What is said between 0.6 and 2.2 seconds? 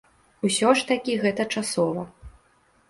ж такі гэта часова.